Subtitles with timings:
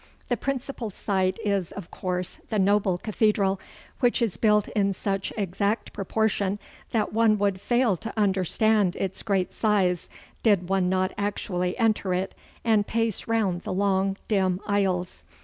[0.29, 3.59] The principal sight is of course the noble cathedral,
[3.99, 6.57] which is built in such exact proportion
[6.89, 10.09] that one would fail to understand its great size
[10.41, 12.33] did one not actually enter it
[12.65, 15.23] and pace round the long dim aisles.